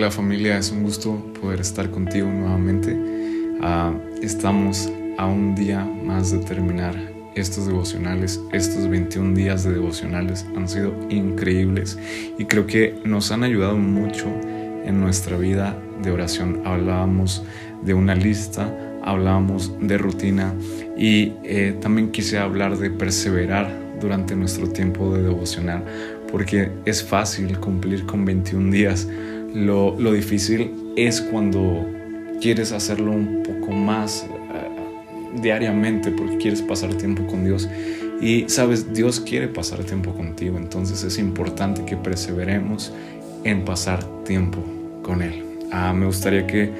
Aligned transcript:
Hola 0.00 0.10
familia, 0.10 0.56
es 0.56 0.70
un 0.70 0.82
gusto 0.82 1.22
poder 1.42 1.60
estar 1.60 1.90
contigo 1.90 2.26
nuevamente. 2.26 2.96
Ah, 3.60 3.92
estamos 4.22 4.90
a 5.18 5.26
un 5.26 5.54
día 5.54 5.84
más 5.84 6.30
de 6.30 6.38
terminar 6.38 6.94
estos 7.34 7.66
devocionales, 7.66 8.40
estos 8.50 8.88
21 8.88 9.34
días 9.34 9.62
de 9.64 9.74
devocionales 9.74 10.46
han 10.56 10.66
sido 10.70 10.94
increíbles 11.10 11.98
y 12.38 12.46
creo 12.46 12.66
que 12.66 12.98
nos 13.04 13.30
han 13.30 13.44
ayudado 13.44 13.76
mucho 13.76 14.24
en 14.86 15.02
nuestra 15.02 15.36
vida 15.36 15.78
de 16.02 16.10
oración. 16.10 16.62
Hablábamos 16.64 17.44
de 17.82 17.92
una 17.92 18.14
lista, 18.14 18.74
hablábamos 19.02 19.70
de 19.82 19.98
rutina 19.98 20.54
y 20.96 21.34
eh, 21.44 21.76
también 21.78 22.10
quise 22.10 22.38
hablar 22.38 22.78
de 22.78 22.90
perseverar 22.90 23.70
durante 24.00 24.34
nuestro 24.34 24.66
tiempo 24.66 25.14
de 25.14 25.24
devocional 25.24 25.84
porque 26.32 26.70
es 26.86 27.04
fácil 27.04 27.58
cumplir 27.58 28.06
con 28.06 28.24
21 28.24 28.72
días. 28.72 29.06
Lo, 29.54 29.98
lo 29.98 30.12
difícil 30.12 30.72
es 30.96 31.20
cuando 31.20 31.86
quieres 32.40 32.72
hacerlo 32.72 33.12
un 33.12 33.42
poco 33.42 33.72
más 33.72 34.26
uh, 34.28 35.40
diariamente 35.40 36.10
porque 36.10 36.38
quieres 36.38 36.62
pasar 36.62 36.94
tiempo 36.94 37.26
con 37.26 37.44
Dios. 37.44 37.68
Y 38.20 38.44
sabes, 38.48 38.92
Dios 38.92 39.20
quiere 39.20 39.48
pasar 39.48 39.82
tiempo 39.84 40.12
contigo, 40.12 40.58
entonces 40.58 41.02
es 41.04 41.18
importante 41.18 41.84
que 41.84 41.96
perseveremos 41.96 42.92
en 43.44 43.64
pasar 43.64 44.04
tiempo 44.24 44.58
con 45.02 45.22
Él. 45.22 45.42
Ah, 45.72 45.94
me 45.94 46.06
gustaría 46.06 46.46
que 46.46 46.70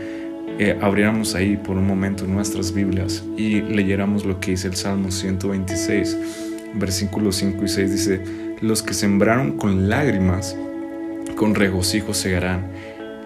eh, 0.59 0.77
abriéramos 0.83 1.35
ahí 1.35 1.57
por 1.57 1.79
un 1.79 1.87
momento 1.87 2.27
nuestras 2.27 2.75
Biblias 2.75 3.25
y 3.37 3.63
leyéramos 3.63 4.27
lo 4.27 4.41
que 4.41 4.51
dice 4.51 4.69
el 4.69 4.77
Salmo 4.77 5.11
126, 5.11 6.19
versículos 6.75 7.37
5 7.37 7.65
y 7.65 7.69
6. 7.69 7.91
Dice, 7.91 8.21
los 8.61 8.83
que 8.83 8.93
sembraron 8.93 9.57
con 9.57 9.89
lágrimas, 9.89 10.55
con 11.37 11.55
regocijo 11.55 12.15
segarán. 12.15 12.71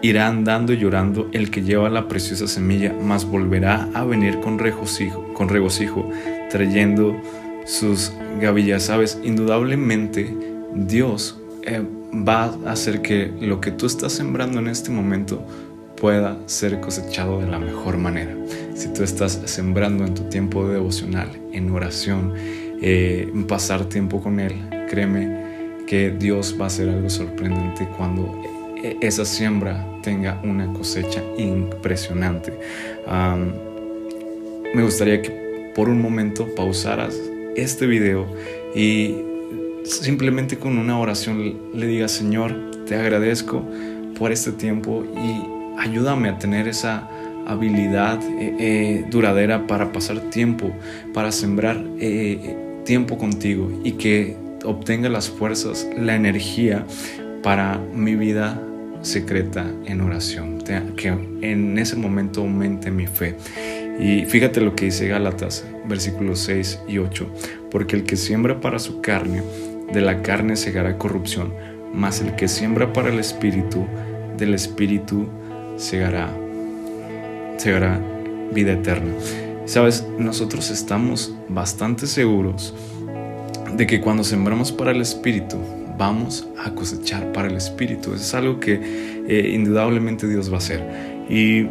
Irán 0.02 0.45
dando 0.45 0.75
y 0.75 0.77
llorando 0.77 1.30
el 1.33 1.51
que 1.51 1.62
lleva 1.62 1.89
la 1.89 2.09
preciosa 2.09 2.47
semilla, 2.47 2.95
mas 3.02 3.25
volverá 3.25 3.88
a 3.95 4.05
venir 4.05 4.41
con 4.41 4.59
regocijo, 4.59 5.32
con 5.32 5.49
regocijo 5.49 6.10
trayendo 6.51 7.16
sus 7.65 8.13
gavillas. 8.41 8.85
Sabes, 8.85 9.18
indudablemente 9.24 10.30
Dios 10.74 11.41
eh, 11.63 11.83
va 12.13 12.55
a 12.66 12.73
hacer 12.73 13.01
que 13.01 13.33
lo 13.41 13.60
que 13.60 13.71
tú 13.71 13.87
estás 13.87 14.13
sembrando 14.13 14.59
en 14.59 14.68
este 14.68 14.90
momento 14.90 15.43
pueda 15.96 16.38
ser 16.46 16.80
cosechado 16.80 17.40
de 17.40 17.46
la 17.46 17.59
mejor 17.59 17.96
manera. 17.96 18.37
Si 18.74 18.93
tú 18.93 19.02
estás 19.02 19.40
sembrando 19.46 20.05
en 20.05 20.15
tu 20.15 20.24
tiempo 20.24 20.68
devocional, 20.68 21.30
en 21.52 21.71
oración, 21.71 22.35
eh, 22.83 23.33
pasar 23.49 23.87
tiempo 23.87 24.21
con 24.21 24.38
Él, 24.38 24.52
créeme 24.90 25.43
que 25.87 26.10
Dios 26.10 26.57
va 26.59 26.65
a 26.65 26.66
hacer 26.68 26.88
algo 26.88 27.10
sorprendente 27.10 27.88
cuando 27.96 28.40
e, 28.82 28.96
esa 29.01 29.24
siembra 29.24 29.87
tenga 30.02 30.40
una 30.45 30.73
cosecha 30.73 31.23
impresionante. 31.38 32.52
me 34.74 34.82
gustaría 34.82 35.23
que 35.23 35.73
por 35.74 35.88
un 35.88 36.01
momento 36.01 36.55
pausaras 36.55 37.18
este 37.57 37.87
video 37.87 38.27
y 38.74 39.15
simplemente 39.85 40.59
con 40.59 40.79
una 40.79 40.99
oración 40.99 41.59
le 41.74 41.87
digas, 41.87 42.12
Señor, 42.12 42.55
te 42.87 42.96
agradezco 42.96 43.62
por 44.18 44.32
este 44.32 44.52
tiempo 44.52 45.05
y 45.16 45.80
ayúdame 45.80 46.29
a 46.29 46.38
tener 46.38 46.68
esa 46.68 47.09
habilidad 47.46 48.21
eh, 48.40 49.05
duradera 49.10 49.66
para 49.66 49.93
pasar 49.93 50.18
tiempo, 50.30 50.73
para 51.12 51.30
sembrar 51.30 51.82
tiempo 52.85 53.18
contigo 53.18 53.71
y 53.85 53.93
que 53.93 54.43
obtenga 54.65 55.09
las 55.09 55.29
fuerzas, 55.29 55.88
la 55.96 56.15
energía 56.15 56.87
para 57.43 57.79
mi 57.95 58.16
vida 58.16 58.60
secreta 59.02 59.66
en 59.84 60.01
oración, 60.01 60.59
que 60.96 61.09
en 61.09 61.79
ese 61.79 61.96
momento 61.96 62.40
aumente 62.40 62.90
mi 62.90 63.06
fe. 63.06 63.37
Y 64.00 64.25
fíjate 64.25 64.60
lo 64.60 64.75
que 64.75 64.87
dice 64.87 65.06
Gálatas, 65.09 65.65
versículos 65.87 66.41
6 66.41 66.81
y 66.88 66.98
8, 66.98 67.28
porque 67.71 67.97
el 67.97 68.05
que 68.05 68.16
siembra 68.16 68.61
para 68.61 68.78
su 68.78 69.00
carne, 69.00 69.43
de 69.93 70.00
la 70.00 70.22
carne 70.22 70.56
segará 70.56 70.99
corrupción, 70.99 71.53
mas 71.93 72.21
el 72.21 72.34
que 72.34 72.49
siembra 72.49 72.93
para 72.93 73.10
el 73.10 73.21
espíritu, 73.21 73.87
del 74.37 74.55
espíritu 74.55 75.28
segará, 75.77 76.28
segará 77.59 78.00
vida 78.53 78.72
eterna. 78.72 79.12
Sabes, 79.66 80.06
nosotros 80.19 80.71
estamos 80.71 81.34
bastante 81.49 82.06
seguros 82.06 82.75
de 83.77 83.87
que 83.87 84.01
cuando 84.01 84.25
sembramos 84.25 84.73
para 84.73 84.93
el 84.93 85.01
Espíritu, 85.01 85.59
vamos 85.99 86.47
a 86.59 86.71
cosechar 86.71 87.33
para 87.33 87.49
el 87.49 87.57
Espíritu. 87.57 88.15
es 88.15 88.35
algo 88.35 88.61
que 88.61 88.81
eh, 89.29 89.51
indudablemente 89.55 90.29
Dios 90.29 90.51
va 90.51 90.57
a 90.57 90.59
hacer. 90.59 90.83
Y 91.29 91.67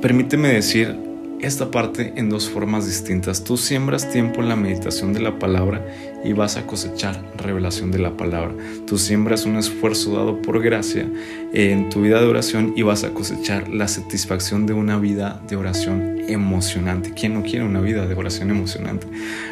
permíteme 0.00 0.48
decir 0.48 0.96
esta 1.40 1.72
parte 1.72 2.12
en 2.16 2.28
dos 2.28 2.48
formas 2.48 2.86
distintas. 2.86 3.42
Tú 3.42 3.56
siembras 3.56 4.08
tiempo 4.10 4.40
en 4.40 4.48
la 4.48 4.54
meditación 4.54 5.12
de 5.12 5.20
la 5.20 5.40
palabra 5.40 5.84
y 6.24 6.32
vas 6.34 6.56
a 6.56 6.66
cosechar 6.66 7.20
revelación 7.36 7.90
de 7.90 7.98
la 7.98 8.16
palabra. 8.16 8.54
Tú 8.86 8.96
siembras 8.96 9.44
un 9.44 9.56
esfuerzo 9.56 10.14
dado 10.16 10.40
por 10.40 10.62
gracia 10.62 11.08
en 11.52 11.88
tu 11.88 12.02
vida 12.02 12.20
de 12.20 12.26
oración 12.28 12.74
y 12.76 12.82
vas 12.82 13.02
a 13.02 13.10
cosechar 13.10 13.68
la 13.68 13.88
satisfacción 13.88 14.66
de 14.66 14.74
una 14.74 14.98
vida 14.98 15.42
de 15.48 15.56
oración 15.56 16.20
emocionante. 16.28 17.12
¿Quién 17.12 17.34
no 17.34 17.42
quiere 17.42 17.64
una 17.64 17.80
vida 17.80 18.06
de 18.06 18.14
oración 18.14 18.50
emocionante? 18.50 19.08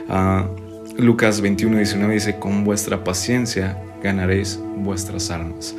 Uh, 0.09 0.70
Lucas 0.99 1.41
21, 1.41 1.77
19 1.77 2.15
dice, 2.15 2.39
con 2.39 2.65
vuestra 2.65 3.05
paciencia 3.05 3.81
ganaréis 4.03 4.59
vuestras 4.77 5.31
almas. 5.31 5.75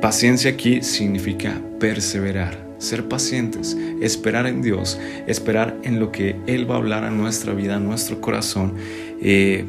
Paciencia 0.00 0.50
aquí 0.50 0.82
significa 0.82 1.60
perseverar 1.80 2.64
ser 2.78 3.08
pacientes, 3.08 3.76
esperar 4.00 4.46
en 4.46 4.62
Dios, 4.62 5.00
esperar 5.26 5.76
en 5.82 5.98
lo 5.98 6.12
que 6.12 6.36
Él 6.46 6.70
va 6.70 6.74
a 6.74 6.78
hablar 6.78 7.04
a 7.04 7.10
nuestra 7.10 7.54
vida, 7.54 7.76
a 7.76 7.80
nuestro 7.80 8.20
corazón, 8.20 8.74
eh, 9.20 9.64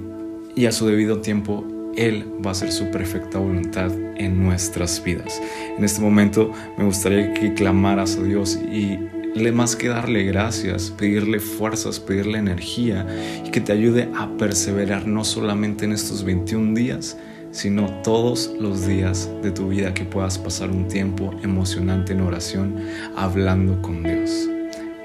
y 0.55 0.65
a 0.65 0.71
su 0.71 0.87
debido 0.87 1.21
tiempo 1.21 1.65
Él 1.95 2.25
va 2.45 2.49
a 2.49 2.51
hacer 2.51 2.71
su 2.71 2.91
perfecta 2.91 3.39
voluntad 3.39 3.91
en 4.17 4.43
nuestras 4.43 5.03
vidas. 5.03 5.41
En 5.77 5.83
este 5.83 6.01
momento 6.01 6.51
me 6.77 6.85
gustaría 6.85 7.33
que 7.33 7.53
clamaras 7.53 8.17
a 8.17 8.23
Dios 8.23 8.59
y 8.71 8.99
le 9.35 9.51
más 9.51 9.75
que 9.75 9.89
darle 9.89 10.23
gracias, 10.23 10.91
pedirle 10.91 11.39
fuerzas, 11.39 11.99
pedirle 11.99 12.39
energía 12.39 13.05
y 13.45 13.51
que 13.51 13.59
te 13.59 13.73
ayude 13.73 14.09
a 14.15 14.29
perseverar 14.37 15.07
no 15.07 15.25
solamente 15.25 15.83
en 15.83 15.91
estos 15.91 16.23
21 16.23 16.73
días, 16.73 17.17
sino 17.51 18.01
todos 18.01 18.51
los 18.59 18.87
días 18.87 19.29
de 19.43 19.51
tu 19.51 19.69
vida 19.69 19.93
que 19.93 20.05
puedas 20.05 20.37
pasar 20.37 20.71
un 20.71 20.87
tiempo 20.87 21.31
emocionante 21.43 22.13
en 22.13 22.21
oración 22.21 22.75
hablando 23.15 23.81
con 23.81 24.03
Dios. 24.03 24.49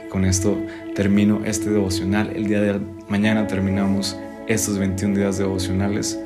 con 0.09 0.25
esto 0.25 0.59
termino 0.97 1.43
este 1.45 1.71
devocional. 1.71 2.33
El 2.35 2.49
día 2.49 2.61
de 2.61 2.81
mañana 3.09 3.47
terminamos 3.47 4.19
estos 4.49 4.77
21 4.77 5.17
días 5.17 5.39
devocionales. 5.39 6.19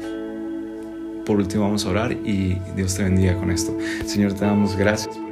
Por 1.26 1.36
último 1.36 1.64
vamos 1.64 1.84
a 1.84 1.90
orar 1.90 2.12
y 2.12 2.58
Dios 2.76 2.94
te 2.94 3.02
bendiga 3.02 3.36
con 3.36 3.50
esto. 3.50 3.76
Señor, 4.06 4.32
te 4.32 4.46
damos 4.46 4.74
gracias 4.76 5.23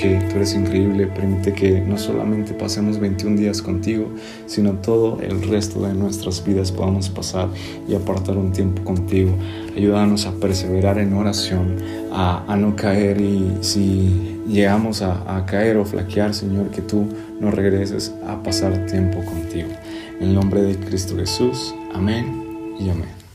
que 0.00 0.18
tú 0.30 0.36
eres 0.36 0.54
increíble. 0.54 1.06
Permite 1.06 1.52
que 1.52 1.80
no 1.80 1.98
solamente 1.98 2.54
pasemos 2.54 2.98
21 2.98 3.36
días 3.36 3.60
contigo, 3.60 4.08
sino 4.46 4.72
todo 4.74 5.20
el 5.20 5.42
resto 5.42 5.82
de 5.82 5.92
nuestras 5.92 6.42
vidas 6.44 6.72
podamos 6.72 7.10
pasar 7.10 7.48
y 7.86 7.94
apartar 7.94 8.38
un 8.38 8.50
tiempo 8.50 8.82
contigo. 8.82 9.32
Ayúdanos 9.76 10.26
a 10.26 10.32
perseverar 10.32 10.98
en 10.98 11.12
oración, 11.12 11.76
a, 12.12 12.56
no 12.56 12.74
caer 12.76 13.20
y 13.20 13.58
si 13.60 14.40
llegamos 14.48 15.02
a, 15.02 15.36
a 15.36 15.44
caer 15.44 15.76
o 15.76 15.84
flaquear, 15.84 16.34
Señor, 16.34 16.70
que 16.70 16.80
tú 16.80 17.06
nos 17.38 17.52
regreses 17.54 18.12
a 18.26 18.42
pasar 18.42 18.86
tiempo 18.86 19.22
contigo. 19.24 19.68
En 20.18 20.28
el 20.28 20.34
nombre 20.34 20.62
de 20.62 20.76
Cristo 20.76 21.16
Jesús, 21.16 21.74
amén 21.94 22.74
y 22.78 22.88
amén. 22.88 23.19